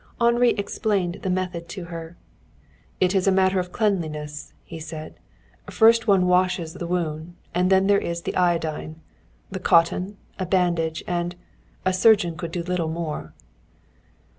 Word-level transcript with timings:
Henri 0.19 0.49
explained 0.53 1.19
the 1.21 1.29
method 1.29 1.69
to 1.69 1.83
her. 1.85 2.17
"It 2.99 3.13
is 3.13 3.27
a 3.27 3.31
matter 3.31 3.59
of 3.59 3.71
cleanliness," 3.71 4.51
he 4.63 4.79
said. 4.79 5.19
"First 5.69 6.07
one 6.07 6.25
washes 6.25 6.73
the 6.73 6.87
wound 6.87 7.35
and 7.53 7.69
then 7.69 7.85
there 7.85 7.99
is 7.99 8.23
the 8.23 8.35
iodine. 8.35 8.99
Then 9.51 9.61
cotton, 9.61 10.17
a 10.39 10.47
bandage, 10.47 11.03
and 11.05 11.35
a 11.85 11.93
surgeon 11.93 12.35
could 12.35 12.51
do 12.51 12.63
little 12.63 12.89
more." 12.89 13.35